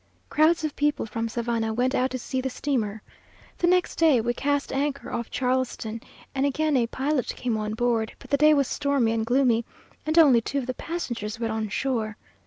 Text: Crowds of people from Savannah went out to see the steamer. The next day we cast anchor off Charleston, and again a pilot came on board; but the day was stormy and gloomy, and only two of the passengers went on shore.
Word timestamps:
Crowds 0.29 0.63
of 0.63 0.75
people 0.75 1.05
from 1.05 1.29
Savannah 1.29 1.75
went 1.75 1.93
out 1.93 2.09
to 2.09 2.17
see 2.17 2.41
the 2.41 2.49
steamer. 2.49 3.03
The 3.59 3.67
next 3.67 3.97
day 3.97 4.19
we 4.19 4.33
cast 4.33 4.73
anchor 4.73 5.11
off 5.11 5.29
Charleston, 5.29 6.01
and 6.33 6.43
again 6.43 6.75
a 6.75 6.87
pilot 6.87 7.27
came 7.35 7.55
on 7.55 7.75
board; 7.75 8.13
but 8.17 8.31
the 8.31 8.37
day 8.37 8.55
was 8.55 8.67
stormy 8.67 9.11
and 9.11 9.23
gloomy, 9.23 9.63
and 10.03 10.17
only 10.17 10.41
two 10.41 10.57
of 10.57 10.65
the 10.65 10.73
passengers 10.73 11.39
went 11.39 11.53
on 11.53 11.69
shore. 11.69 12.17